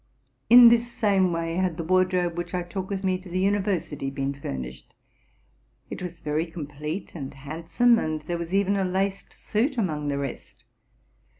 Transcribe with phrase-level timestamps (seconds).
[0.49, 4.09] In this same way had the wardrobe which I took with me to the university
[4.09, 4.95] been furnished:
[5.91, 10.17] it was very complete and handsome, and there was even a laced suit amongst the
[10.17, 10.63] rest.